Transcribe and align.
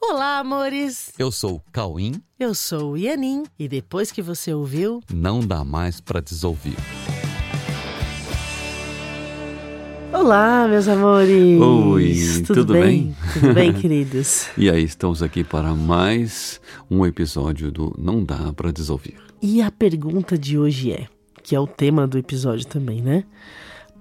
Olá, 0.00 0.38
amores! 0.38 1.12
Eu 1.18 1.30
sou 1.32 1.56
o 1.56 1.62
Cauim. 1.72 2.22
Eu 2.38 2.54
sou 2.54 2.92
o 2.92 2.96
Ianin. 2.96 3.44
E 3.58 3.68
depois 3.68 4.10
que 4.12 4.22
você 4.22 4.52
ouviu, 4.54 5.00
Não 5.12 5.40
dá 5.40 5.64
mais 5.64 6.00
pra 6.00 6.20
desouvir. 6.20 6.76
Olá, 10.12 10.66
meus 10.68 10.88
amores! 10.88 11.60
Oi, 11.60 12.14
tudo 12.46 12.72
bem? 12.72 13.14
Tudo 13.34 13.52
bem, 13.54 13.72
queridos? 13.72 14.48
E 14.56 14.70
aí, 14.70 14.82
estamos 14.84 15.22
aqui 15.22 15.44
para 15.44 15.74
mais 15.74 16.60
um 16.90 17.04
episódio 17.04 17.70
do 17.70 17.94
Não 17.98 18.24
Dá 18.24 18.52
Pra 18.52 18.70
Desouvir. 18.70 19.16
E 19.42 19.60
a 19.60 19.70
pergunta 19.70 20.38
de 20.38 20.58
hoje 20.58 20.92
é, 20.92 21.06
que 21.42 21.54
é 21.54 21.60
o 21.60 21.66
tema 21.66 22.06
do 22.06 22.16
episódio 22.18 22.66
também, 22.66 23.02
né? 23.02 23.24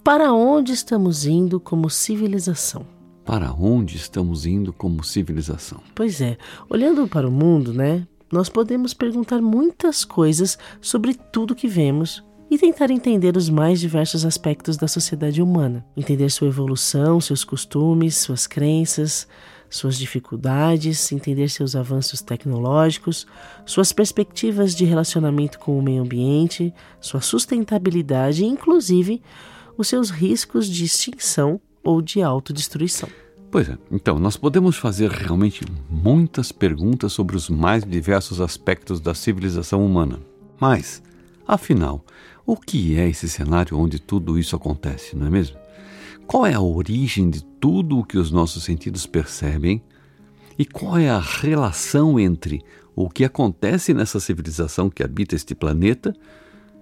Para 0.03 0.31
onde 0.31 0.71
estamos 0.71 1.25
indo 1.25 1.59
como 1.59 1.89
civilização? 1.89 2.85
Para 3.27 3.51
onde 3.51 3.97
estamos 3.97 4.45
indo 4.45 4.71
como 4.71 5.03
civilização? 5.03 5.81
Pois 5.93 6.21
é, 6.21 6.37
olhando 6.69 7.05
para 7.09 7.27
o 7.27 7.31
mundo, 7.31 7.73
né? 7.73 8.07
Nós 8.31 8.47
podemos 8.47 8.93
perguntar 8.93 9.41
muitas 9.41 10.05
coisas 10.05 10.57
sobre 10.79 11.13
tudo 11.13 11.53
que 11.53 11.67
vemos 11.67 12.23
e 12.49 12.57
tentar 12.57 12.89
entender 12.89 13.35
os 13.35 13.49
mais 13.49 13.81
diversos 13.81 14.25
aspectos 14.25 14.77
da 14.77 14.87
sociedade 14.87 15.41
humana, 15.41 15.85
entender 15.97 16.29
sua 16.29 16.47
evolução, 16.47 17.19
seus 17.19 17.43
costumes, 17.43 18.15
suas 18.15 18.47
crenças, 18.47 19.27
suas 19.69 19.97
dificuldades, 19.97 21.11
entender 21.11 21.49
seus 21.49 21.75
avanços 21.75 22.21
tecnológicos, 22.21 23.27
suas 23.65 23.91
perspectivas 23.91 24.73
de 24.73 24.85
relacionamento 24.85 25.59
com 25.59 25.77
o 25.77 25.81
meio 25.81 26.01
ambiente, 26.01 26.73
sua 27.01 27.19
sustentabilidade 27.19 28.45
e, 28.45 28.47
inclusive, 28.47 29.21
os 29.77 29.89
seus 29.89 30.11
riscos 30.11 30.65
de 30.65 30.85
extinção 30.85 31.59
ou 31.87 32.01
de 32.01 32.21
autodestruição. 32.21 33.07
Pois 33.49 33.69
é, 33.69 33.77
então 33.89 34.19
nós 34.19 34.35
podemos 34.35 34.75
fazer 34.75 35.09
realmente 35.09 35.63
muitas 35.89 36.51
perguntas 36.51 37.13
sobre 37.13 37.37
os 37.37 37.49
mais 37.49 37.85
diversos 37.85 38.41
aspectos 38.41 38.99
da 38.99 39.13
civilização 39.13 39.85
humana. 39.85 40.19
Mas, 40.59 41.01
afinal, 41.47 42.03
o 42.45 42.57
que 42.57 42.99
é 42.99 43.07
esse 43.07 43.29
cenário 43.29 43.79
onde 43.79 43.99
tudo 43.99 44.37
isso 44.37 44.53
acontece, 44.53 45.15
não 45.15 45.27
é 45.27 45.29
mesmo? 45.29 45.55
Qual 46.27 46.45
é 46.45 46.53
a 46.53 46.61
origem 46.61 47.29
de 47.29 47.41
tudo 47.41 47.99
o 47.99 48.03
que 48.03 48.17
os 48.17 48.31
nossos 48.31 48.65
sentidos 48.65 49.05
percebem? 49.05 49.81
E 50.59 50.65
qual 50.65 50.97
é 50.97 51.09
a 51.09 51.21
relação 51.21 52.19
entre 52.19 52.61
o 52.93 53.09
que 53.09 53.23
acontece 53.23 53.93
nessa 53.93 54.19
civilização 54.19 54.89
que 54.89 55.03
habita 55.03 55.35
este 55.35 55.55
planeta 55.55 56.13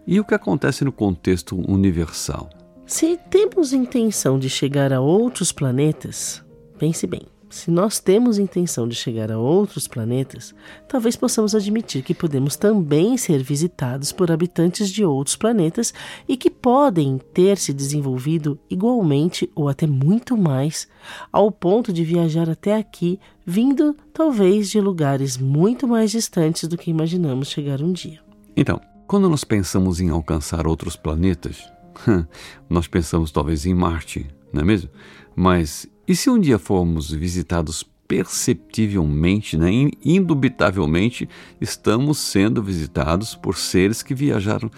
e 0.07 0.19
o 0.19 0.25
que 0.25 0.33
acontece 0.33 0.83
no 0.83 0.91
contexto 0.91 1.55
universal? 1.69 2.49
Se 2.87 3.17
temos 3.31 3.73
intenção 3.73 4.37
de 4.37 4.47
chegar 4.47 4.93
a 4.93 5.01
outros 5.01 5.51
planetas, 5.51 6.43
pense 6.77 7.07
bem. 7.07 7.23
Se 7.49 7.71
nós 7.71 7.99
temos 7.99 8.37
intenção 8.37 8.87
de 8.87 8.93
chegar 8.93 9.31
a 9.31 9.39
outros 9.39 9.87
planetas, 9.87 10.53
talvez 10.87 11.15
possamos 11.15 11.55
admitir 11.55 12.03
que 12.03 12.13
podemos 12.13 12.55
também 12.55 13.17
ser 13.17 13.41
visitados 13.41 14.11
por 14.11 14.29
habitantes 14.29 14.89
de 14.89 15.03
outros 15.03 15.35
planetas 15.35 15.95
e 16.27 16.37
que 16.37 16.49
podem 16.51 17.19
ter 17.33 17.57
se 17.57 17.73
desenvolvido 17.73 18.59
igualmente 18.69 19.49
ou 19.55 19.67
até 19.67 19.87
muito 19.87 20.37
mais, 20.37 20.87
ao 21.31 21.51
ponto 21.51 21.91
de 21.91 22.03
viajar 22.03 22.47
até 22.51 22.75
aqui, 22.75 23.19
vindo 23.43 23.95
talvez 24.13 24.69
de 24.69 24.79
lugares 24.79 25.39
muito 25.39 25.87
mais 25.87 26.11
distantes 26.11 26.67
do 26.67 26.77
que 26.77 26.91
imaginamos 26.91 27.47
chegar 27.47 27.81
um 27.81 27.91
dia. 27.91 28.19
Então, 28.55 28.79
quando 29.07 29.27
nós 29.27 29.43
pensamos 29.43 29.99
em 29.99 30.09
alcançar 30.09 30.67
outros 30.67 30.95
planetas, 30.95 31.63
nós 32.69 32.87
pensamos 32.87 33.31
talvez 33.31 33.65
em 33.65 33.73
Marte, 33.73 34.27
não 34.51 34.61
é 34.61 34.65
mesmo? 34.65 34.89
Mas 35.35 35.87
e 36.07 36.15
se 36.15 36.29
um 36.29 36.39
dia 36.39 36.59
formos 36.59 37.11
visitados 37.11 37.83
perceptivelmente, 38.07 39.57
né, 39.57 39.69
indubitavelmente, 40.03 41.27
estamos 41.59 42.19
sendo 42.19 42.61
visitados 42.61 43.33
por 43.33 43.57
seres 43.57 44.03
que 44.03 44.13
viajaram 44.13 44.69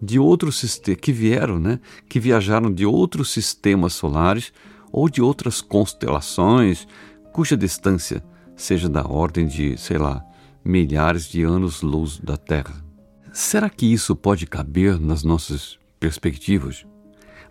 de 0.00 0.18
outros 0.18 0.80
que 1.00 1.12
vieram, 1.12 1.58
né, 1.58 1.80
que 2.08 2.20
viajaram 2.20 2.72
de 2.72 2.86
outros 2.86 3.30
sistemas 3.30 3.94
solares 3.94 4.52
ou 4.92 5.08
de 5.08 5.20
outras 5.20 5.60
constelações, 5.60 6.86
cuja 7.32 7.56
distância 7.56 8.22
seja 8.54 8.88
da 8.88 9.02
ordem 9.02 9.46
de, 9.46 9.76
sei 9.76 9.98
lá, 9.98 10.24
milhares 10.64 11.28
de 11.28 11.42
anos-luz 11.42 12.18
da 12.18 12.36
Terra. 12.36 12.74
Será 13.32 13.68
que 13.68 13.92
isso 13.92 14.14
pode 14.14 14.46
caber 14.46 14.98
nas 15.00 15.22
nossas 15.22 15.78
perspectivas? 15.98 16.86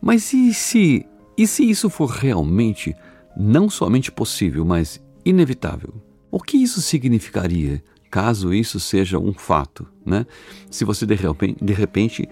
Mas 0.01 0.33
e 0.33 0.53
se, 0.53 1.05
e 1.37 1.47
se 1.47 1.69
isso 1.69 1.89
for 1.89 2.09
realmente 2.09 2.95
não 3.35 3.69
somente 3.69 4.11
possível, 4.11 4.63
mas 4.63 5.01
inevitável. 5.25 5.93
O 6.31 6.39
que 6.39 6.57
isso 6.57 6.81
significaria 6.81 7.83
caso 8.09 8.53
isso 8.53 8.79
seja 8.79 9.19
um 9.19 9.33
fato? 9.33 9.87
Né? 10.05 10.25
Se 10.69 10.85
você 10.85 11.05
de 11.05 11.15
repente, 11.15 11.63
de 11.63 11.73
repente 11.73 12.29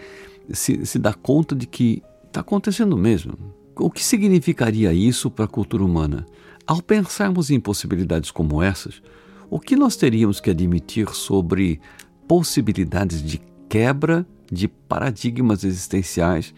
se, 0.51 0.85
se 0.85 0.99
dá 0.99 1.13
conta 1.13 1.55
de 1.55 1.67
que 1.67 2.01
está 2.27 2.41
acontecendo 2.41 2.97
mesmo. 2.97 3.37
O 3.75 3.89
que 3.89 4.03
significaria 4.03 4.93
isso 4.93 5.31
para 5.31 5.45
a 5.45 5.47
cultura 5.47 5.83
humana? 5.83 6.25
Ao 6.65 6.81
pensarmos 6.81 7.49
em 7.49 7.59
possibilidades 7.59 8.31
como 8.31 8.61
essas, 8.61 9.01
o 9.49 9.59
que 9.59 9.75
nós 9.75 9.95
teríamos 9.95 10.39
que 10.39 10.49
admitir 10.49 11.09
sobre 11.09 11.79
possibilidades 12.27 13.21
de 13.21 13.41
quebra 13.67 14.25
de 14.53 14.67
paradigmas 14.67 15.63
existenciais 15.63 16.53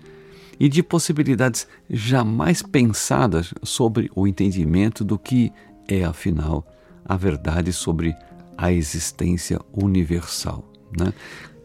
e 0.59 0.69
de 0.69 0.83
possibilidades 0.83 1.67
jamais 1.89 2.61
pensadas 2.61 3.53
sobre 3.63 4.11
o 4.16 4.28
entendimento 4.28 5.03
do 5.03 5.17
que 5.17 5.51
é, 5.88 6.03
afinal, 6.03 6.66
a 7.03 7.16
verdade 7.16 7.72
sobre 7.72 8.16
a 8.57 8.72
existência 8.72 9.59
universal. 9.73 10.63
Né? 10.97 11.13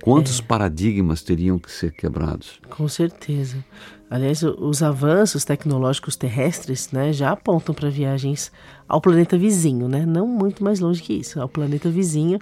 Quantos 0.02 0.40
é. 0.40 0.42
paradigmas 0.42 1.22
teriam 1.22 1.58
que 1.58 1.70
ser 1.70 1.92
quebrados? 1.92 2.60
Com 2.70 2.88
certeza. 2.88 3.64
Aliás, 4.10 4.42
os 4.42 4.82
avanços 4.82 5.44
tecnológicos 5.44 6.16
terrestres 6.16 6.90
né, 6.90 7.12
já 7.12 7.30
apontam 7.30 7.74
para 7.74 7.88
viagens 7.88 8.50
ao 8.88 9.00
planeta 9.00 9.38
vizinho, 9.38 9.88
né? 9.88 10.04
não 10.04 10.26
muito 10.26 10.64
mais 10.64 10.80
longe 10.80 11.02
que 11.02 11.12
isso, 11.12 11.40
ao 11.40 11.48
planeta 11.48 11.88
vizinho. 11.90 12.38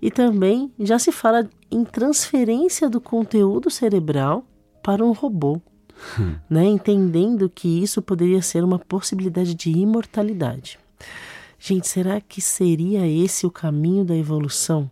E 0.00 0.10
também 0.10 0.72
já 0.80 0.98
se 0.98 1.12
fala 1.12 1.48
em 1.72 1.84
transferência 1.84 2.88
do 2.88 3.00
conteúdo 3.00 3.70
cerebral 3.70 4.44
para 4.82 5.04
um 5.04 5.12
robô 5.12 5.60
né, 6.48 6.64
entendendo 6.64 7.48
que 7.48 7.82
isso 7.82 8.02
poderia 8.02 8.42
ser 8.42 8.64
uma 8.64 8.78
possibilidade 8.78 9.54
de 9.54 9.70
imortalidade. 9.70 10.78
Gente, 11.58 11.86
será 11.86 12.20
que 12.20 12.40
seria 12.40 13.06
esse 13.06 13.46
o 13.46 13.50
caminho 13.50 14.04
da 14.04 14.16
evolução? 14.16 14.90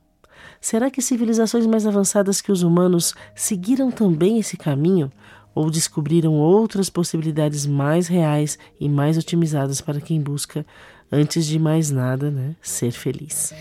Será 0.61 0.91
que 0.91 1.03
civilizações 1.03 1.67
mais 1.67 1.87
avançadas 1.87 2.41
que 2.41 2.53
os 2.53 2.63
humanos 2.63 3.15
seguiram 3.35 3.91
também 3.91 4.39
esse 4.39 4.57
caminho? 4.57 5.11
Ou 5.55 5.71
descobriram 5.71 6.35
outras 6.35 6.89
possibilidades 6.89 7.67
mais 7.67 8.07
reais 8.07 8.57
e 8.79 8.89
mais 8.89 9.19
otimizadas 9.19 9.81
para 9.81 10.01
quem 10.01 10.21
busca, 10.21 10.65
antes 11.11 11.45
de 11.45 11.59
mais 11.59 11.91
nada, 11.91 12.31
né, 12.31 12.55
ser 12.63 12.93
feliz? 12.93 13.53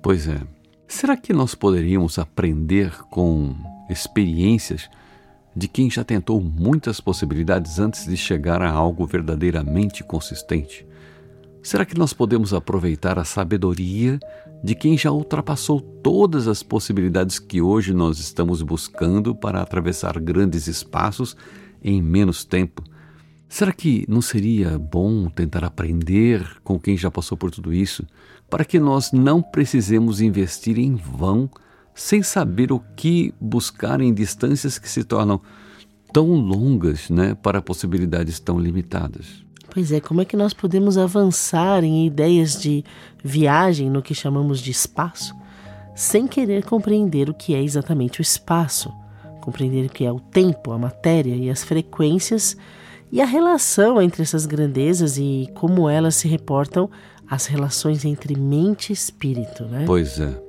Pois 0.00 0.26
é. 0.26 0.40
Será 0.86 1.16
que 1.16 1.32
nós 1.32 1.54
poderíamos 1.54 2.18
aprender 2.18 2.92
com 3.10 3.54
experiências 3.88 4.88
de 5.56 5.66
quem 5.66 5.90
já 5.90 6.04
tentou 6.04 6.40
muitas 6.40 7.00
possibilidades 7.00 7.78
antes 7.78 8.06
de 8.06 8.16
chegar 8.16 8.60
a 8.62 8.70
algo 8.70 9.06
verdadeiramente 9.06 10.04
consistente? 10.04 10.86
Será 11.62 11.84
que 11.84 11.96
nós 11.96 12.12
podemos 12.12 12.52
aproveitar 12.52 13.18
a 13.18 13.24
sabedoria 13.24 14.20
de 14.62 14.74
quem 14.74 14.98
já 14.98 15.10
ultrapassou 15.10 15.80
todas 15.80 16.46
as 16.46 16.62
possibilidades 16.62 17.38
que 17.38 17.62
hoje 17.62 17.94
nós 17.94 18.18
estamos 18.18 18.60
buscando 18.60 19.34
para 19.34 19.62
atravessar 19.62 20.20
grandes 20.20 20.66
espaços 20.66 21.34
em 21.82 22.02
menos 22.02 22.44
tempo? 22.44 22.84
Será 23.48 23.72
que 23.72 24.04
não 24.08 24.20
seria 24.20 24.78
bom 24.78 25.28
tentar 25.30 25.64
aprender 25.64 26.44
com 26.62 26.78
quem 26.78 26.96
já 26.96 27.10
passou 27.10 27.38
por 27.38 27.50
tudo 27.50 27.72
isso, 27.72 28.06
para 28.54 28.64
que 28.64 28.78
nós 28.78 29.10
não 29.10 29.42
precisemos 29.42 30.20
investir 30.20 30.78
em 30.78 30.94
vão 30.94 31.50
sem 31.92 32.22
saber 32.22 32.70
o 32.70 32.80
que 32.94 33.34
buscar 33.40 34.00
em 34.00 34.14
distâncias 34.14 34.78
que 34.78 34.88
se 34.88 35.02
tornam 35.02 35.40
tão 36.12 36.28
longas 36.36 37.10
né, 37.10 37.34
para 37.34 37.60
possibilidades 37.60 38.38
tão 38.38 38.56
limitadas. 38.56 39.44
Pois 39.68 39.90
é, 39.90 39.98
como 39.98 40.20
é 40.20 40.24
que 40.24 40.36
nós 40.36 40.54
podemos 40.54 40.96
avançar 40.96 41.82
em 41.82 42.06
ideias 42.06 42.56
de 42.62 42.84
viagem 43.24 43.90
no 43.90 44.00
que 44.00 44.14
chamamos 44.14 44.60
de 44.60 44.70
espaço, 44.70 45.34
sem 45.92 46.28
querer 46.28 46.64
compreender 46.64 47.28
o 47.28 47.34
que 47.34 47.56
é 47.56 47.60
exatamente 47.60 48.20
o 48.20 48.22
espaço, 48.22 48.88
compreender 49.40 49.86
o 49.86 49.92
que 49.92 50.04
é 50.04 50.12
o 50.12 50.20
tempo, 50.20 50.70
a 50.70 50.78
matéria 50.78 51.34
e 51.34 51.50
as 51.50 51.64
frequências 51.64 52.56
e 53.10 53.20
a 53.20 53.26
relação 53.26 54.00
entre 54.00 54.22
essas 54.22 54.46
grandezas 54.46 55.18
e 55.18 55.48
como 55.54 55.88
elas 55.88 56.14
se 56.14 56.28
reportam 56.28 56.88
às 57.28 57.46
relações 57.46 58.04
entre 58.04 58.38
mente 58.38 58.90
e 58.90 58.92
espírito, 58.92 59.64
né? 59.64 59.84
Pois 59.86 60.20
é. 60.20 60.42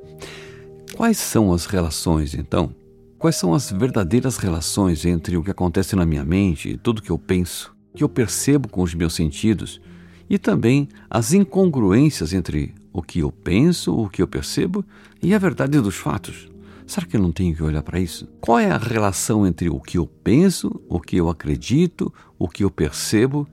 Quais 0.95 1.17
são 1.17 1.53
as 1.53 1.65
relações, 1.65 2.33
então? 2.33 2.73
Quais 3.17 3.35
são 3.35 3.53
as 3.53 3.71
verdadeiras 3.71 4.37
relações 4.37 5.05
entre 5.05 5.35
o 5.37 5.43
que 5.43 5.51
acontece 5.51 5.95
na 5.95 6.05
minha 6.05 6.23
mente 6.23 6.69
e 6.69 6.77
tudo 6.77 7.01
que 7.01 7.09
eu 7.09 7.17
penso, 7.17 7.75
que 7.93 8.03
eu 8.03 8.09
percebo 8.09 8.69
com 8.69 8.81
os 8.81 8.93
meus 8.93 9.13
sentidos, 9.13 9.81
e 10.29 10.37
também 10.37 10.87
as 11.09 11.33
incongruências 11.33 12.33
entre 12.33 12.73
o 12.91 13.01
que 13.01 13.19
eu 13.19 13.31
penso, 13.31 13.93
o 13.93 14.09
que 14.09 14.21
eu 14.21 14.27
percebo 14.27 14.85
e 15.21 15.33
a 15.33 15.37
verdade 15.37 15.79
dos 15.81 15.95
fatos. 15.95 16.49
Será 16.87 17.05
que 17.05 17.17
eu 17.17 17.21
não 17.21 17.31
tenho 17.31 17.55
que 17.55 17.63
olhar 17.63 17.81
para 17.81 17.99
isso? 17.99 18.27
Qual 18.39 18.59
é 18.59 18.69
a 18.69 18.77
relação 18.77 19.45
entre 19.45 19.69
o 19.69 19.79
que 19.79 19.97
eu 19.97 20.05
penso, 20.05 20.81
o 20.87 20.99
que 20.99 21.17
eu 21.17 21.29
acredito, 21.29 22.13
o 22.37 22.47
que 22.47 22.63
eu 22.63 22.69
percebo 22.69 23.47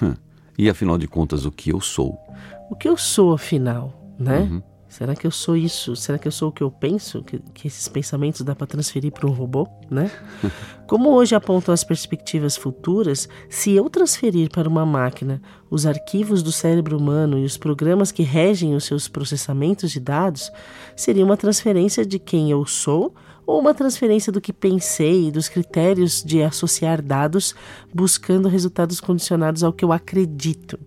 e, 0.58 0.68
afinal 0.68 0.98
de 0.98 1.06
contas, 1.06 1.44
o 1.44 1.52
que 1.52 1.70
eu 1.70 1.80
sou? 1.80 2.23
O 2.70 2.76
que 2.76 2.88
eu 2.88 2.96
sou, 2.96 3.32
afinal, 3.32 3.92
né? 4.18 4.40
Uhum. 4.40 4.62
Será 4.94 5.16
que 5.16 5.26
eu 5.26 5.30
sou 5.32 5.56
isso? 5.56 5.96
Será 5.96 6.16
que 6.18 6.28
eu 6.28 6.30
sou 6.30 6.50
o 6.50 6.52
que 6.52 6.62
eu 6.62 6.70
penso? 6.70 7.20
Que, 7.24 7.40
que 7.52 7.66
esses 7.66 7.88
pensamentos 7.88 8.42
dá 8.42 8.54
para 8.54 8.64
transferir 8.64 9.10
para 9.10 9.26
um 9.26 9.32
robô, 9.32 9.66
né? 9.90 10.08
Como 10.86 11.10
hoje 11.10 11.34
apontam 11.34 11.74
as 11.74 11.82
perspectivas 11.82 12.56
futuras, 12.56 13.28
se 13.50 13.72
eu 13.72 13.90
transferir 13.90 14.50
para 14.50 14.68
uma 14.68 14.86
máquina 14.86 15.42
os 15.68 15.84
arquivos 15.84 16.44
do 16.44 16.52
cérebro 16.52 16.96
humano 16.96 17.36
e 17.36 17.44
os 17.44 17.56
programas 17.56 18.12
que 18.12 18.22
regem 18.22 18.76
os 18.76 18.84
seus 18.84 19.08
processamentos 19.08 19.90
de 19.90 19.98
dados, 19.98 20.52
seria 20.94 21.24
uma 21.24 21.36
transferência 21.36 22.06
de 22.06 22.20
quem 22.20 22.52
eu 22.52 22.64
sou 22.64 23.12
ou 23.44 23.58
uma 23.58 23.74
transferência 23.74 24.30
do 24.30 24.40
que 24.40 24.52
pensei 24.52 25.26
e 25.26 25.32
dos 25.32 25.48
critérios 25.48 26.22
de 26.22 26.40
associar 26.40 27.02
dados 27.02 27.52
buscando 27.92 28.48
resultados 28.48 29.00
condicionados 29.00 29.64
ao 29.64 29.72
que 29.72 29.84
eu 29.84 29.90
acredito 29.90 30.78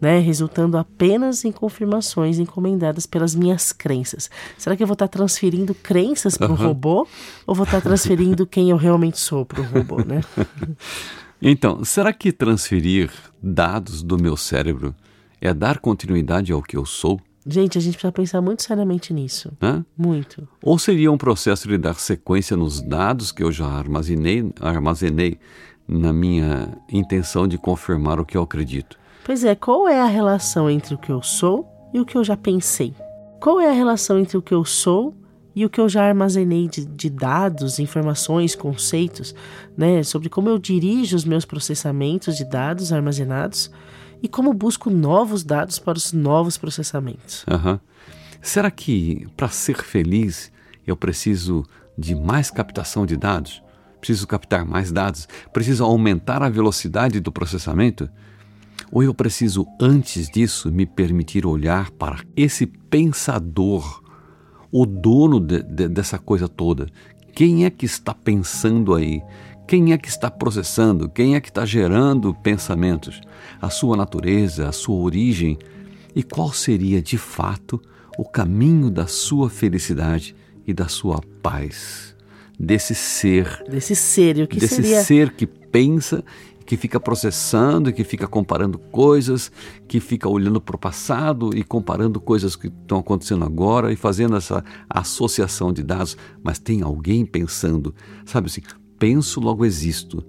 né, 0.00 0.18
resultando 0.18 0.78
apenas 0.78 1.44
em 1.44 1.52
confirmações 1.52 2.38
encomendadas 2.38 3.06
pelas 3.06 3.34
minhas 3.34 3.72
crenças. 3.72 4.30
Será 4.56 4.76
que 4.76 4.82
eu 4.82 4.86
vou 4.86 4.94
estar 4.94 5.08
transferindo 5.08 5.74
crenças 5.74 6.36
para 6.36 6.48
o 6.48 6.50
uhum. 6.50 6.66
robô 6.66 7.06
ou 7.46 7.54
vou 7.54 7.64
estar 7.64 7.80
transferindo 7.80 8.46
quem 8.46 8.70
eu 8.70 8.76
realmente 8.76 9.18
sou 9.18 9.44
para 9.44 9.60
o 9.60 9.64
robô, 9.64 9.98
né? 9.98 10.20
Então, 11.42 11.82
será 11.86 12.12
que 12.12 12.32
transferir 12.32 13.10
dados 13.42 14.02
do 14.02 14.18
meu 14.18 14.36
cérebro 14.36 14.94
é 15.40 15.54
dar 15.54 15.78
continuidade 15.78 16.52
ao 16.52 16.62
que 16.62 16.76
eu 16.76 16.84
sou? 16.84 17.18
Gente, 17.46 17.78
a 17.78 17.80
gente 17.80 17.94
precisa 17.94 18.12
pensar 18.12 18.40
muito 18.42 18.62
seriamente 18.62 19.14
nisso. 19.14 19.50
Hã? 19.62 19.84
Muito. 19.96 20.46
Ou 20.62 20.78
seria 20.78 21.10
um 21.10 21.16
processo 21.16 21.66
de 21.66 21.78
dar 21.78 21.94
sequência 21.94 22.56
nos 22.56 22.82
dados 22.82 23.32
que 23.32 23.42
eu 23.42 23.50
já 23.50 23.66
armazenei, 23.66 24.52
armazenei 24.60 25.38
na 25.88 26.12
minha 26.12 26.76
intenção 26.92 27.48
de 27.48 27.56
confirmar 27.56 28.20
o 28.20 28.26
que 28.26 28.36
eu 28.36 28.42
acredito? 28.42 28.99
Pois 29.30 29.44
é, 29.44 29.54
qual 29.54 29.86
é 29.86 30.00
a 30.00 30.06
relação 30.06 30.68
entre 30.68 30.92
o 30.92 30.98
que 30.98 31.12
eu 31.12 31.22
sou 31.22 31.64
e 31.94 32.00
o 32.00 32.04
que 32.04 32.18
eu 32.18 32.24
já 32.24 32.36
pensei? 32.36 32.92
Qual 33.40 33.60
é 33.60 33.70
a 33.70 33.72
relação 33.72 34.18
entre 34.18 34.36
o 34.36 34.42
que 34.42 34.52
eu 34.52 34.64
sou 34.64 35.14
e 35.54 35.64
o 35.64 35.70
que 35.70 35.80
eu 35.80 35.88
já 35.88 36.02
armazenei 36.02 36.66
de, 36.66 36.84
de, 36.84 37.08
dados, 37.08 37.78
informações, 37.78 38.56
conceitos, 38.56 39.32
né, 39.78 40.02
sobre 40.02 40.28
como 40.28 40.48
eu 40.48 40.58
dirijo 40.58 41.14
os 41.14 41.24
meus 41.24 41.44
processamentos 41.44 42.36
de 42.36 42.44
dados 42.44 42.92
armazenados 42.92 43.70
e 44.20 44.26
como 44.26 44.52
busco 44.52 44.90
novos 44.90 45.44
dados 45.44 45.78
para 45.78 45.96
os 45.96 46.12
novos 46.12 46.58
processamentos. 46.58 47.46
Uhum. 47.48 47.78
Será 48.42 48.68
que 48.68 49.28
para 49.36 49.46
ser 49.46 49.76
feliz 49.76 50.50
eu 50.84 50.96
preciso 50.96 51.64
de 51.96 52.16
mais 52.16 52.50
captação 52.50 53.06
de 53.06 53.16
dados? 53.16 53.62
Preciso 54.00 54.26
captar 54.26 54.66
mais 54.66 54.90
dados? 54.90 55.28
Preciso 55.52 55.84
aumentar 55.84 56.42
a 56.42 56.48
velocidade 56.48 57.20
do 57.20 57.30
processamento? 57.30 58.10
Ou 58.92 59.02
eu 59.02 59.14
preciso, 59.14 59.66
antes 59.80 60.28
disso, 60.28 60.70
me 60.70 60.84
permitir 60.84 61.46
olhar 61.46 61.90
para 61.92 62.20
esse 62.36 62.66
pensador, 62.66 64.02
o 64.72 64.84
dono 64.84 65.38
de, 65.38 65.62
de, 65.62 65.88
dessa 65.88 66.18
coisa 66.18 66.48
toda? 66.48 66.86
Quem 67.32 67.64
é 67.64 67.70
que 67.70 67.86
está 67.86 68.12
pensando 68.12 68.94
aí? 68.94 69.22
Quem 69.66 69.92
é 69.92 69.98
que 69.98 70.08
está 70.08 70.28
processando? 70.28 71.08
Quem 71.08 71.36
é 71.36 71.40
que 71.40 71.48
está 71.48 71.64
gerando 71.64 72.34
pensamentos? 72.34 73.20
A 73.62 73.70
sua 73.70 73.96
natureza, 73.96 74.68
a 74.68 74.72
sua 74.72 74.96
origem? 74.96 75.56
E 76.14 76.24
qual 76.24 76.52
seria, 76.52 77.00
de 77.00 77.16
fato, 77.16 77.80
o 78.18 78.24
caminho 78.24 78.90
da 78.90 79.06
sua 79.06 79.48
felicidade 79.48 80.34
e 80.66 80.74
da 80.74 80.88
sua 80.88 81.20
paz? 81.40 82.16
Desse 82.58 82.96
ser. 82.96 83.62
Desse 83.70 83.94
ser, 83.94 84.38
e 84.38 84.42
o 84.42 84.48
que 84.48 84.58
desse 84.58 84.74
seria? 84.74 85.02
ser 85.02 85.32
que 85.32 85.46
pensa 85.46 86.24
que 86.70 86.76
fica 86.76 87.00
processando, 87.00 87.92
que 87.92 88.04
fica 88.04 88.28
comparando 88.28 88.78
coisas, 88.78 89.50
que 89.88 89.98
fica 89.98 90.28
olhando 90.28 90.60
para 90.60 90.76
o 90.76 90.78
passado 90.78 91.50
e 91.52 91.64
comparando 91.64 92.20
coisas 92.20 92.54
que 92.54 92.68
estão 92.68 93.00
acontecendo 93.00 93.44
agora 93.44 93.92
e 93.92 93.96
fazendo 93.96 94.36
essa 94.36 94.62
associação 94.88 95.72
de 95.72 95.82
dados. 95.82 96.16
Mas 96.44 96.60
tem 96.60 96.80
alguém 96.80 97.26
pensando, 97.26 97.92
sabe 98.24 98.46
assim, 98.46 98.60
penso, 99.00 99.40
logo 99.40 99.64
existo. 99.64 100.24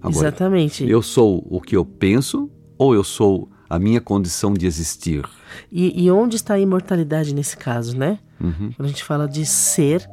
Agora, 0.00 0.28
Exatamente. 0.28 0.88
Eu 0.88 1.02
sou 1.02 1.46
o 1.50 1.60
que 1.60 1.76
eu 1.76 1.84
penso 1.84 2.50
ou 2.78 2.94
eu 2.94 3.04
sou 3.04 3.50
a 3.68 3.78
minha 3.78 4.00
condição 4.00 4.54
de 4.54 4.64
existir? 4.66 5.28
E, 5.70 6.04
e 6.04 6.10
onde 6.10 6.36
está 6.36 6.54
a 6.54 6.58
imortalidade 6.58 7.34
nesse 7.34 7.54
caso, 7.54 7.98
né? 7.98 8.18
Uhum. 8.40 8.72
Quando 8.74 8.86
a 8.86 8.88
gente 8.88 9.04
fala 9.04 9.28
de 9.28 9.44
ser, 9.44 10.08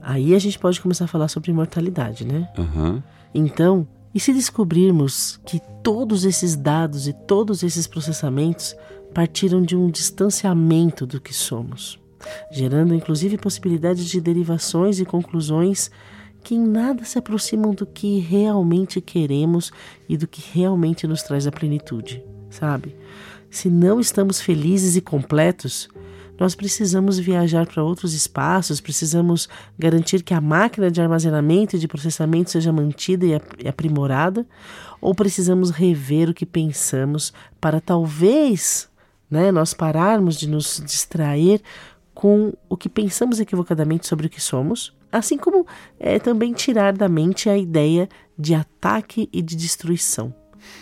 aí 0.00 0.36
a 0.36 0.38
gente 0.38 0.56
pode 0.56 0.80
começar 0.80 1.06
a 1.06 1.08
falar 1.08 1.26
sobre 1.26 1.50
imortalidade, 1.50 2.24
né? 2.24 2.48
Uhum. 2.56 3.02
Então, 3.34 3.88
e 4.14 4.20
se 4.20 4.32
descobrirmos 4.32 5.40
que 5.46 5.60
todos 5.82 6.24
esses 6.24 6.56
dados 6.56 7.06
e 7.06 7.12
todos 7.12 7.62
esses 7.62 7.86
processamentos 7.86 8.74
partiram 9.14 9.62
de 9.62 9.76
um 9.76 9.90
distanciamento 9.90 11.06
do 11.06 11.20
que 11.20 11.32
somos, 11.32 11.98
gerando 12.50 12.94
inclusive 12.94 13.38
possibilidades 13.38 14.06
de 14.06 14.20
derivações 14.20 15.00
e 15.00 15.04
conclusões 15.04 15.90
que 16.42 16.54
em 16.54 16.66
nada 16.66 17.04
se 17.04 17.18
aproximam 17.18 17.74
do 17.74 17.86
que 17.86 18.18
realmente 18.18 19.00
queremos 19.00 19.70
e 20.08 20.16
do 20.16 20.26
que 20.26 20.42
realmente 20.52 21.06
nos 21.06 21.22
traz 21.22 21.46
a 21.46 21.52
plenitude, 21.52 22.22
sabe? 22.48 22.96
Se 23.50 23.68
não 23.68 24.00
estamos 24.00 24.40
felizes 24.40 24.96
e 24.96 25.00
completos, 25.00 25.88
nós 26.40 26.54
precisamos 26.54 27.18
viajar 27.18 27.66
para 27.66 27.84
outros 27.84 28.14
espaços, 28.14 28.80
precisamos 28.80 29.46
garantir 29.78 30.22
que 30.22 30.32
a 30.32 30.40
máquina 30.40 30.90
de 30.90 30.98
armazenamento 30.98 31.76
e 31.76 31.78
de 31.78 31.86
processamento 31.86 32.50
seja 32.50 32.72
mantida 32.72 33.26
e 33.26 33.68
aprimorada, 33.68 34.46
ou 35.02 35.14
precisamos 35.14 35.68
rever 35.68 36.30
o 36.30 36.34
que 36.34 36.46
pensamos 36.46 37.30
para 37.60 37.78
talvez 37.78 38.88
né, 39.30 39.52
nós 39.52 39.74
pararmos 39.74 40.36
de 40.36 40.48
nos 40.48 40.82
distrair 40.82 41.60
com 42.14 42.54
o 42.70 42.76
que 42.76 42.88
pensamos 42.88 43.38
equivocadamente 43.38 44.06
sobre 44.06 44.26
o 44.26 44.30
que 44.30 44.40
somos, 44.40 44.96
assim 45.12 45.36
como 45.36 45.66
é, 45.98 46.18
também 46.18 46.54
tirar 46.54 46.94
da 46.94 47.08
mente 47.08 47.50
a 47.50 47.58
ideia 47.58 48.08
de 48.38 48.54
ataque 48.54 49.28
e 49.30 49.42
de 49.42 49.54
destruição. 49.54 50.34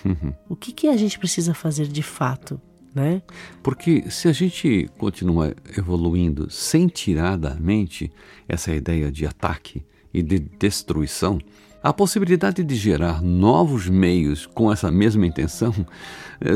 Uhum. 0.05 0.33
O 0.49 0.55
que, 0.55 0.71
que 0.71 0.87
a 0.87 0.97
gente 0.97 1.19
precisa 1.19 1.53
fazer 1.53 1.89
de 1.89 2.03
fato 2.03 2.61
né? 2.99 3.23
Porque 3.63 4.11
se 4.11 4.29
a 4.29 4.33
gente 4.33 4.91
continua 4.99 5.55
evoluindo 5.77 6.51
sem 6.51 6.89
tirar 6.89 7.37
da 7.37 7.55
mente 7.55 8.11
essa 8.49 8.75
ideia 8.75 9.11
de 9.11 9.25
ataque 9.25 9.85
e 10.13 10.23
de 10.23 10.39
destruição, 10.39 11.39
a 11.83 11.93
possibilidade 11.93 12.65
de 12.65 12.75
gerar 12.75 13.23
novos 13.23 13.89
meios 13.89 14.47
com 14.47 14.71
essa 14.73 14.91
mesma 14.91 15.27
intenção 15.27 15.73
é, 16.41 16.51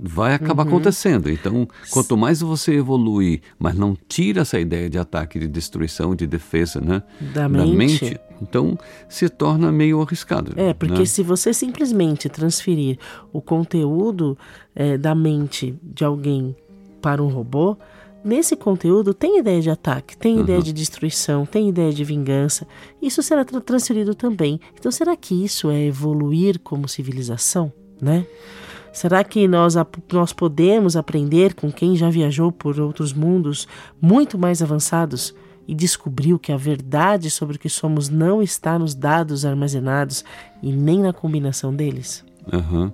vai 0.00 0.34
acabar 0.34 0.64
uhum. 0.64 0.70
acontecendo. 0.70 1.30
Então, 1.30 1.68
quanto 1.90 2.16
mais 2.16 2.40
você 2.40 2.74
evolui, 2.74 3.40
mas 3.58 3.76
não 3.76 3.96
tira 4.08 4.42
essa 4.42 4.58
ideia 4.58 4.90
de 4.90 4.98
ataque, 4.98 5.38
de 5.38 5.46
destruição, 5.46 6.14
de 6.14 6.26
defesa 6.26 6.80
né, 6.80 7.02
da, 7.32 7.46
da 7.46 7.66
mente. 7.66 8.04
mente. 8.04 8.20
Então 8.40 8.78
se 9.08 9.28
torna 9.28 9.70
meio 9.72 10.00
arriscado. 10.00 10.52
É, 10.56 10.72
porque 10.72 11.00
né? 11.00 11.04
se 11.04 11.22
você 11.22 11.52
simplesmente 11.52 12.28
transferir 12.28 12.98
o 13.32 13.40
conteúdo 13.40 14.36
é, 14.74 14.96
da 14.96 15.14
mente 15.14 15.74
de 15.82 16.04
alguém 16.04 16.56
para 17.00 17.22
um 17.22 17.28
robô, 17.28 17.76
Nesse 18.24 18.56
conteúdo 18.56 19.14
tem 19.14 19.38
ideia 19.38 19.60
de 19.60 19.70
ataque, 19.70 20.16
tem 20.16 20.34
uhum. 20.34 20.40
ideia 20.40 20.60
de 20.60 20.72
destruição, 20.72 21.46
tem 21.46 21.68
ideia 21.68 21.92
de 21.92 22.02
vingança. 22.02 22.66
Isso 23.00 23.22
será 23.22 23.44
tra 23.44 23.60
transferido 23.60 24.14
também. 24.14 24.60
Então, 24.78 24.90
será 24.90 25.16
que 25.16 25.44
isso 25.44 25.70
é 25.70 25.84
evoluir 25.84 26.58
como 26.58 26.88
civilização, 26.88 27.72
né? 28.00 28.26
Será 28.92 29.22
que 29.22 29.46
nós, 29.46 29.74
nós 30.12 30.32
podemos 30.32 30.96
aprender 30.96 31.54
com 31.54 31.70
quem 31.70 31.94
já 31.94 32.10
viajou 32.10 32.50
por 32.50 32.80
outros 32.80 33.12
mundos 33.12 33.68
muito 34.00 34.36
mais 34.36 34.60
avançados 34.60 35.34
e 35.68 35.74
descobriu 35.74 36.38
que 36.38 36.50
a 36.50 36.56
verdade 36.56 37.30
sobre 37.30 37.56
o 37.56 37.58
que 37.58 37.68
somos 37.68 38.08
não 38.08 38.42
está 38.42 38.78
nos 38.78 38.94
dados 38.94 39.44
armazenados 39.44 40.24
e 40.62 40.72
nem 40.72 41.00
na 41.00 41.12
combinação 41.12 41.74
deles? 41.74 42.24
Uhum. 42.50 42.90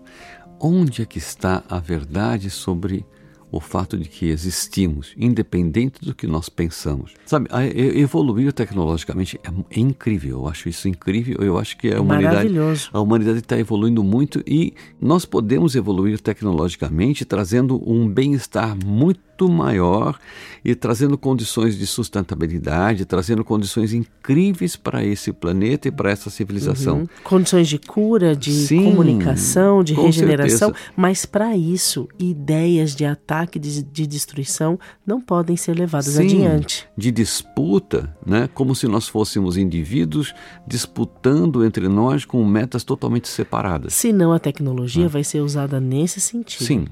Onde 0.59 1.02
é 1.02 1.07
que 1.07 1.19
está 1.19 1.62
a 1.71 1.78
verdade 1.78 2.50
sobre 2.50 3.07
o 3.54 3.61
fato 3.61 3.97
de 3.97 4.09
que 4.09 4.26
existimos, 4.26 5.14
independente 5.16 6.04
do 6.04 6.12
que 6.12 6.26
nós 6.26 6.49
pensamos. 6.49 7.14
Sabe, 7.25 7.49
evoluir 7.97 8.52
tecnologicamente 8.52 9.38
é, 9.45 9.78
é 9.78 9.81
incrível, 9.81 10.40
eu 10.40 10.49
acho 10.49 10.69
isso 10.69 10.88
incrível, 10.88 11.38
eu 11.40 11.57
acho 11.57 11.76
que 11.76 11.95
a 11.95 12.00
humanidade 12.00 12.52
a 12.93 13.00
humanidade 13.00 13.38
está 13.38 13.57
evoluindo 13.57 14.02
muito 14.02 14.43
e 14.45 14.75
nós 15.00 15.25
podemos 15.25 15.76
evoluir 15.76 16.21
tecnologicamente 16.21 17.25
trazendo 17.25 17.81
um 17.88 18.09
bem-estar 18.09 18.76
muito 18.85 19.21
muito 19.35 19.49
maior 19.49 20.19
e 20.64 20.75
trazendo 20.75 21.19
condições 21.19 21.76
de 21.76 21.87
sustentabilidade, 21.87 23.05
trazendo 23.05 23.45
condições 23.45 23.93
incríveis 23.93 24.76
para 24.76 25.05
esse 25.05 25.33
planeta 25.33 25.88
e 25.88 25.91
para 25.91 26.11
essa 26.11 26.31
civilização. 26.31 27.00
Uhum. 27.00 27.09
Condições 27.23 27.69
de 27.69 27.79
cura, 27.79 28.35
de 28.35 28.53
Sim, 28.53 28.85
comunicação, 28.85 29.85
de 29.85 29.93
regeneração, 29.93 30.69
certeza. 30.71 30.93
mas 30.97 31.26
para 31.26 31.55
isso, 31.57 32.09
ideias 32.19 32.95
de 32.95 33.05
ataque, 33.05 33.59
de, 33.59 33.83
de, 33.83 34.07
destruição 34.07 34.79
não 35.07 35.21
podem 35.21 35.57
ser 35.57 35.76
levadas 35.76 36.14
Sim, 36.14 36.47
adiante. 36.47 36.88
De 36.97 37.11
disputa, 37.11 38.17
né? 38.25 38.49
como 38.55 38.75
se 38.75 38.87
nós 38.87 39.09
fôssemos 39.09 39.57
indivíduos 39.57 40.33
disputando 40.67 41.64
entre 41.64 41.88
nós 41.88 42.25
com 42.25 42.43
metas 42.45 42.85
totalmente 42.85 43.29
separadas. 43.29 43.93
Senão 43.93 44.33
a 44.33 44.38
tecnologia 44.38 45.07
ah. 45.07 45.09
vai 45.09 45.25
ser 45.25 45.41
usada 45.41 45.79
nesse 45.79 46.21
sentido. 46.21 46.64
Sim. 46.64 46.87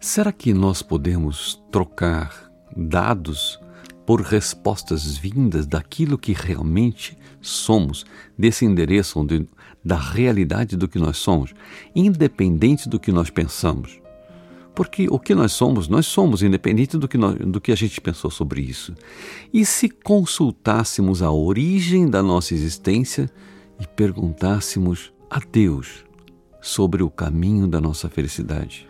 Será 0.00 0.32
que 0.32 0.52
nós 0.52 0.82
podemos 0.82 1.62
trocar 1.70 2.50
dados 2.76 3.60
por 4.06 4.20
respostas 4.20 5.16
vindas 5.16 5.66
daquilo 5.66 6.18
que 6.18 6.32
realmente 6.32 7.16
somos, 7.40 8.04
desse 8.36 8.64
endereço 8.64 9.20
onde, 9.20 9.48
da 9.84 9.96
realidade 9.96 10.76
do 10.76 10.88
que 10.88 10.98
nós 10.98 11.16
somos, 11.16 11.54
independente 11.94 12.88
do 12.88 12.98
que 12.98 13.12
nós 13.12 13.30
pensamos? 13.30 14.00
Porque 14.74 15.06
o 15.10 15.18
que 15.18 15.34
nós 15.34 15.52
somos, 15.52 15.86
nós 15.86 16.06
somos, 16.06 16.42
independente 16.42 16.96
do 16.96 17.06
que, 17.06 17.18
nós, 17.18 17.36
do 17.36 17.60
que 17.60 17.72
a 17.72 17.76
gente 17.76 18.00
pensou 18.00 18.30
sobre 18.30 18.62
isso. 18.62 18.94
E 19.52 19.66
se 19.66 19.88
consultássemos 19.88 21.22
a 21.22 21.30
origem 21.30 22.08
da 22.08 22.22
nossa 22.22 22.54
existência 22.54 23.30
e 23.78 23.86
perguntássemos 23.86 25.12
a 25.28 25.38
Deus 25.38 26.04
sobre 26.60 27.02
o 27.02 27.10
caminho 27.10 27.66
da 27.66 27.80
nossa 27.80 28.08
felicidade? 28.08 28.88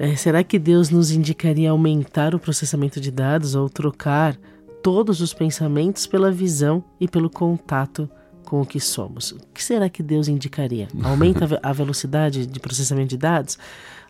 É, 0.00 0.16
será 0.16 0.42
que 0.42 0.58
Deus 0.58 0.88
nos 0.88 1.10
indicaria 1.10 1.70
aumentar 1.70 2.34
o 2.34 2.38
processamento 2.38 2.98
de 2.98 3.10
dados 3.10 3.54
ou 3.54 3.68
trocar 3.68 4.34
todos 4.82 5.20
os 5.20 5.34
pensamentos 5.34 6.06
pela 6.06 6.32
visão 6.32 6.82
e 6.98 7.06
pelo 7.06 7.28
contato 7.28 8.08
com 8.46 8.62
o 8.62 8.64
que 8.64 8.80
somos? 8.80 9.32
O 9.32 9.40
que 9.52 9.62
será 9.62 9.90
que 9.90 10.02
Deus 10.02 10.26
indicaria? 10.26 10.88
Aumenta 11.04 11.46
a 11.62 11.72
velocidade 11.74 12.46
de 12.46 12.58
processamento 12.58 13.08
de 13.08 13.18
dados? 13.18 13.58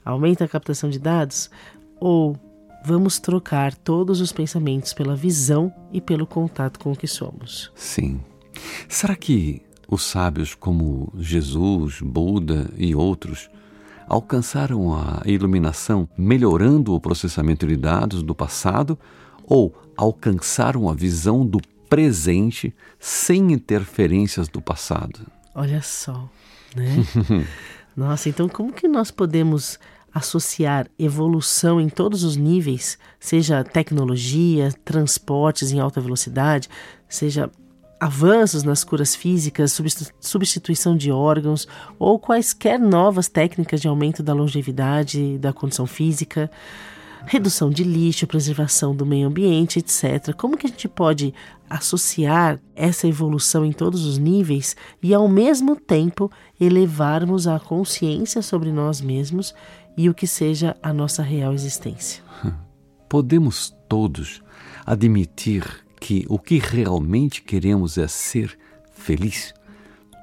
Aumenta 0.05 0.45
a 0.45 0.49
captação 0.49 0.89
de 0.89 1.01
dados? 1.01 1.51
Ou 1.99 2.39
vamos 2.85 3.19
trocar 3.19 3.75
todos 3.75 4.21
os 4.21 4.31
pensamentos 4.31 4.93
pela 4.93 5.17
visão 5.17 5.75
e 5.93 6.01
pelo 6.01 6.25
contato 6.25 6.79
com 6.79 6.93
o 6.93 6.97
que 6.97 7.09
somos? 7.09 7.73
Sim. 7.75 8.21
Será 8.89 9.17
que 9.17 9.61
os 9.89 10.05
sábios 10.05 10.55
como 10.55 11.13
Jesus, 11.19 12.01
Buda 12.01 12.71
e 12.79 12.95
outros 12.95 13.51
alcançaram 14.11 14.93
a 14.93 15.23
iluminação 15.25 16.09
melhorando 16.19 16.93
o 16.93 17.01
processamento 17.01 17.65
de 17.65 17.77
dados 17.77 18.25
do 18.25 18.35
passado 18.35 18.99
ou 19.45 19.73
alcançaram 19.97 20.91
a 20.91 20.95
visão 20.95 21.47
do 21.47 21.61
presente 21.89 22.75
sem 22.99 23.53
interferências 23.53 24.49
do 24.49 24.61
passado? 24.61 25.21
Olha 25.55 25.81
só, 25.81 26.29
né? 26.75 27.07
Nossa, 27.97 28.29
então 28.29 28.49
como 28.49 28.73
que 28.73 28.89
nós 28.89 29.13
podemos 29.13 29.79
associar 30.13 30.89
evolução 30.99 31.81
em 31.81 31.89
todos 31.89 32.25
os 32.25 32.35
níveis, 32.35 32.99
seja 33.21 33.63
tecnologia, 33.63 34.73
transportes 34.85 35.71
em 35.71 35.79
alta 35.79 36.01
velocidade, 36.01 36.69
seja 37.09 37.49
avanços 38.01 38.63
nas 38.63 38.83
curas 38.83 39.15
físicas, 39.15 39.79
substituição 40.19 40.97
de 40.97 41.13
órgãos 41.13 41.69
ou 41.99 42.19
quaisquer 42.19 42.81
novas 42.81 43.29
técnicas 43.29 43.81
de 43.81 43.87
aumento 43.87 44.23
da 44.23 44.33
longevidade 44.33 45.37
da 45.37 45.53
condição 45.53 45.87
física, 45.87 46.51
redução 47.27 47.69
de 47.69 47.85
lixo, 47.85 48.27
preservação 48.27 48.97
do 48.97 49.05
meio 49.05 49.29
ambiente, 49.29 49.79
etc. 49.79 50.35
Como 50.35 50.57
que 50.57 50.67
a 50.67 50.71
gente 50.71 50.89
pode 50.89 51.35
associar 51.69 52.59
essa 52.75 53.07
evolução 53.07 53.67
em 53.67 53.73
todos 53.73 54.07
os 54.07 54.17
níveis 54.17 54.75
e 55.03 55.13
ao 55.13 55.29
mesmo 55.29 55.77
tempo 55.77 56.33
elevarmos 56.59 57.47
a 57.47 57.61
consciência 57.61 58.41
sobre 58.41 58.73
nós 58.73 59.03
mesmos 59.03 59.55
e 59.95 60.09
o 60.09 60.15
que 60.15 60.27
seja 60.27 60.75
a 60.83 60.93
nossa 60.93 61.23
real 61.23 61.53
existência? 61.53 62.23
Podemos 63.09 63.75
todos 63.89 64.43
admitir 64.87 65.65
que 66.01 66.25
o 66.29 66.39
que 66.39 66.59
realmente 66.59 67.43
queremos 67.43 67.99
é 67.99 68.09
ser 68.09 68.59
feliz. 68.93 69.53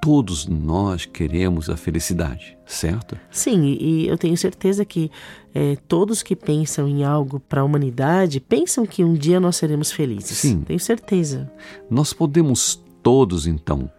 Todos 0.02 0.48
nós 0.48 1.06
queremos 1.06 1.70
a 1.70 1.78
felicidade, 1.78 2.58
certo? 2.66 3.18
Sim, 3.30 3.78
e 3.80 4.08
eu 4.08 4.18
tenho 4.18 4.38
certeza 4.38 4.86
que 4.86 5.12
é, 5.54 5.76
todos 5.88 6.24
que 6.24 6.36
pensam 6.36 6.88
em 6.88 7.04
algo 7.04 7.40
para 7.40 7.62
a 7.62 7.64
humanidade 7.64 8.40
pensam 8.40 8.86
que 8.86 9.04
um 9.04 9.14
dia 9.14 9.40
nós 9.40 9.56
seremos 9.56 9.92
felizes. 9.92 10.38
Sim. 10.38 10.62
Tenho 10.62 10.80
certeza. 10.80 11.52
Nós 11.90 12.14
podemos 12.14 12.82
todos, 13.02 13.48
então. 13.48 13.90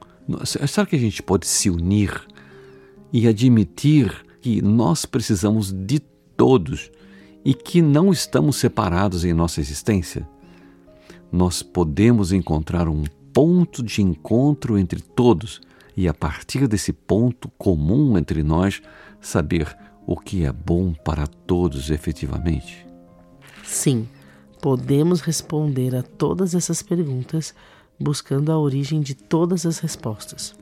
Será 0.45 0.87
que 0.87 0.97
a 0.97 0.99
gente 0.99 1.23
pode 1.23 1.47
se 1.47 1.69
unir 1.69 2.13
e 3.13 3.27
admitir 3.27 4.25
que 4.41 4.63
nós 4.63 5.05
precisamos 5.05 5.73
de 5.73 5.99
todos 6.37 6.91
e 7.45 7.55
que 7.55 7.83
não 7.83 8.13
estamos 8.13 8.57
separados 8.57 9.25
em 9.25 9.33
nossa 9.33 9.61
existência? 9.61 10.29
Nós 11.31 11.63
podemos 11.63 12.33
encontrar 12.33 12.89
um 12.89 13.05
ponto 13.33 13.83
de 13.83 14.03
encontro 14.03 14.79
entre 14.79 15.01
todos 15.01 15.61
e, 15.97 16.09
a 16.09 16.15
partir 16.15 16.67
desse 16.67 16.93
ponto 16.93 17.49
comum 17.59 18.17
entre 18.17 18.43
nós, 18.43 18.81
saber 19.21 19.77
o 20.07 20.17
que 20.17 20.45
é 20.45 20.53
bom 20.53 20.93
para 20.93 21.27
todos 21.27 21.91
efetivamente? 21.91 22.87
Sim, 23.63 24.09
podemos 24.61 25.21
responder 25.21 25.95
a 25.95 26.03
todas 26.03 26.55
essas 26.55 26.83
perguntas 26.83 27.55
buscando 28.01 28.51
a 28.51 28.59
origem 28.59 29.01
de 29.01 29.15
todas 29.15 29.67
as 29.67 29.79
respostas. 29.79 30.55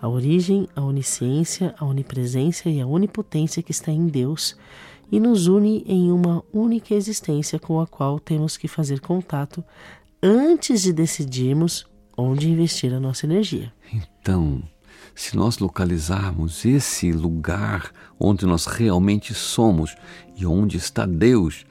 A 0.00 0.08
origem, 0.08 0.66
a 0.74 0.80
onisciência, 0.80 1.74
a 1.78 1.84
onipresença 1.84 2.68
e 2.68 2.80
a 2.80 2.86
onipotência 2.86 3.62
que 3.62 3.70
está 3.70 3.92
em 3.92 4.06
Deus 4.06 4.56
e 5.10 5.18
nos 5.18 5.46
une 5.46 5.82
em 5.86 6.12
uma 6.12 6.42
única 6.52 6.94
existência 6.94 7.58
com 7.58 7.80
a 7.80 7.86
qual 7.86 8.20
temos 8.20 8.56
que 8.56 8.68
fazer 8.68 9.00
contato 9.00 9.64
antes 10.22 10.82
de 10.82 10.92
decidirmos 10.92 11.86
onde 12.16 12.50
investir 12.50 12.92
a 12.92 13.00
nossa 13.00 13.26
energia. 13.26 13.72
Então, 13.92 14.62
se 15.14 15.36
nós 15.36 15.58
localizarmos 15.58 16.64
esse 16.64 17.10
lugar 17.12 17.90
onde 18.18 18.46
nós 18.46 18.66
realmente 18.66 19.34
somos 19.34 19.94
e 20.36 20.46
onde 20.46 20.76
está 20.76 21.06
Deus, 21.06 21.64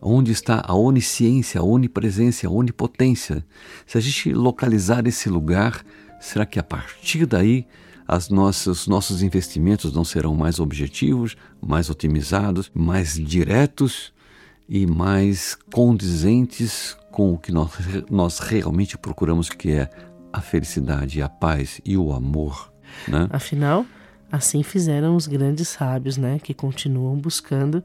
onde 0.00 0.32
está 0.32 0.62
a 0.66 0.74
onisciência, 0.74 1.60
a 1.60 1.64
onipresença, 1.64 2.46
a 2.46 2.50
onipotência, 2.50 3.44
se 3.86 3.96
a 3.96 4.00
gente 4.00 4.32
localizar 4.32 5.06
esse 5.06 5.28
lugar, 5.28 5.84
será 6.20 6.44
que 6.44 6.58
a 6.58 6.62
partir 6.62 7.26
daí 7.26 7.66
as 8.06 8.28
nossas, 8.28 8.82
os 8.82 8.86
nossos 8.86 9.22
investimentos 9.22 9.92
não 9.92 10.04
serão 10.04 10.34
mais 10.34 10.60
objetivos, 10.60 11.36
mais 11.60 11.88
otimizados, 11.88 12.70
mais 12.74 13.14
diretos 13.14 14.12
e 14.68 14.86
mais 14.86 15.56
condizentes 15.72 16.96
com 17.10 17.32
o 17.32 17.38
que 17.38 17.52
nós, 17.52 17.70
nós 18.10 18.38
realmente 18.38 18.98
procuramos, 18.98 19.48
que 19.48 19.70
é 19.70 19.90
a 20.32 20.40
felicidade, 20.40 21.22
a 21.22 21.28
paz 21.28 21.80
e 21.84 21.96
o 21.96 22.12
amor. 22.12 22.72
Né? 23.06 23.28
Afinal, 23.30 23.86
assim 24.30 24.62
fizeram 24.62 25.16
os 25.16 25.26
grandes 25.26 25.68
sábios, 25.68 26.16
né, 26.16 26.38
que 26.38 26.52
continuam 26.52 27.16
buscando, 27.16 27.84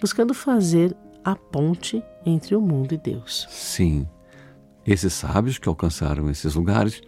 buscando 0.00 0.32
fazer 0.32 0.96
a 1.24 1.34
ponte 1.34 2.02
entre 2.24 2.54
o 2.54 2.60
mundo 2.60 2.94
e 2.94 2.96
Deus. 2.96 3.46
Sim, 3.50 4.06
esses 4.86 5.12
sábios 5.12 5.58
que 5.58 5.68
alcançaram 5.68 6.30
esses 6.30 6.54
lugares, 6.54 7.02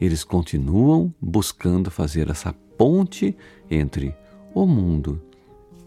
eles 0.00 0.24
continuam 0.24 1.12
buscando 1.20 1.90
fazer 1.90 2.30
essa 2.30 2.52
ponte 2.76 3.36
entre 3.70 4.14
o 4.54 4.66
mundo 4.66 5.20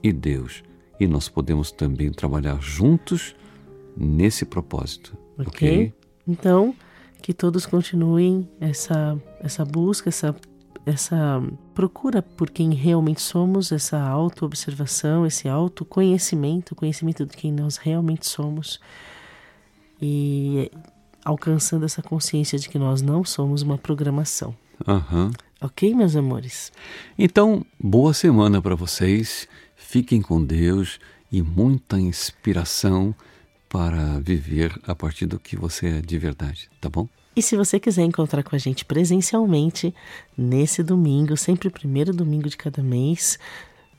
e 0.01 0.11
Deus. 0.11 0.63
E 0.99 1.07
nós 1.07 1.29
podemos 1.29 1.71
também 1.71 2.11
trabalhar 2.11 2.61
juntos 2.61 3.35
nesse 3.95 4.45
propósito. 4.45 5.17
Ok. 5.37 5.47
okay? 5.47 5.93
Então, 6.27 6.75
que 7.21 7.33
todos 7.33 7.65
continuem 7.65 8.49
essa, 8.59 9.19
essa 9.39 9.63
busca, 9.63 10.09
essa, 10.09 10.35
essa 10.85 11.41
procura 11.73 12.21
por 12.21 12.49
quem 12.49 12.73
realmente 12.73 13.21
somos, 13.21 13.71
essa 13.71 13.99
autoobservação, 13.99 15.25
esse 15.25 15.47
autoconhecimento, 15.47 16.75
conhecimento 16.75 17.25
de 17.25 17.35
quem 17.35 17.51
nós 17.51 17.77
realmente 17.77 18.27
somos 18.27 18.79
e 20.01 20.71
alcançando 21.29 21.85
essa 21.85 22.01
consciência 22.01 22.57
de 22.57 22.67
que 22.67 22.79
nós 22.79 23.01
não 23.01 23.23
somos 23.23 23.61
uma 23.61 23.77
programação. 23.77 24.55
Uhum. 24.87 25.31
Ok, 25.61 25.93
meus 25.93 26.15
amores? 26.15 26.71
Então, 27.17 27.65
boa 27.79 28.13
semana 28.13 28.61
para 28.61 28.75
vocês. 28.75 29.47
Fiquem 29.75 30.21
com 30.21 30.43
Deus 30.43 30.99
e 31.31 31.41
muita 31.41 31.99
inspiração 31.99 33.13
para 33.67 34.19
viver 34.19 34.79
a 34.87 34.95
partir 34.95 35.27
do 35.27 35.39
que 35.39 35.55
você 35.55 35.87
é 35.87 36.01
de 36.01 36.17
verdade, 36.17 36.69
tá 36.81 36.89
bom? 36.89 37.07
E 37.35 37.41
se 37.41 37.55
você 37.55 37.79
quiser 37.79 38.03
encontrar 38.03 38.43
com 38.43 38.55
a 38.55 38.59
gente 38.59 38.83
presencialmente 38.83 39.93
nesse 40.35 40.81
domingo, 40.81 41.37
sempre 41.37 41.67
o 41.67 41.71
primeiro 41.71 42.11
domingo 42.11 42.49
de 42.49 42.57
cada 42.57 42.81
mês, 42.81 43.37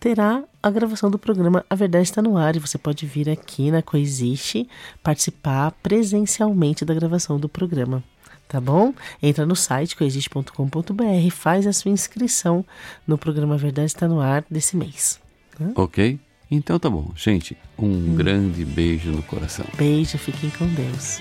terá 0.01 0.43
a 0.63 0.71
gravação 0.71 1.11
do 1.11 1.19
programa 1.19 1.65
A 1.69 1.75
Verdade 1.75 2.05
Está 2.05 2.23
No 2.23 2.39
Ar 2.39 2.57
e 2.57 2.59
você 2.59 2.79
pode 2.79 3.07
vir 3.07 3.29
aqui 3.29 3.71
na 3.71 3.83
Coexiste 3.83 4.67
participar 5.03 5.73
presencialmente 5.83 6.85
da 6.85 6.95
gravação 6.95 7.39
do 7.39 7.49
programa. 7.49 8.03
Tá 8.49 8.61
bom? 8.61 8.93
Entra 9.23 9.47
no 9.47 9.55
site 9.55 9.95
coexiste.com.br 9.95 11.31
faz 11.31 11.67
a 11.67 11.73
sua 11.73 11.93
inscrição 11.93 12.65
no 13.07 13.17
programa 13.17 13.55
A 13.55 13.59
Verdade 13.59 13.87
Está 13.87 14.09
No 14.09 14.21
Ar 14.21 14.45
desse 14.51 14.77
mês. 14.77 15.21
Tá? 15.57 15.71
Ok? 15.77 16.19
Então 16.51 16.79
tá 16.79 16.91
bom. 16.91 17.13
Gente, 17.15 17.57
um 17.79 17.87
hum. 17.87 18.15
grande 18.17 18.65
beijo 18.65 19.13
no 19.13 19.23
coração. 19.23 19.67
Beijo, 19.77 20.19
fiquem 20.19 20.51
com 20.51 20.67
Deus. 20.67 21.21